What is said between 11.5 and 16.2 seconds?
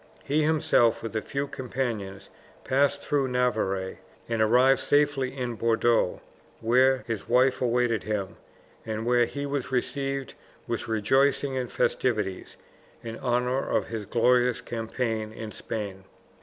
and festivities in honour of his glorious campaign in Spain.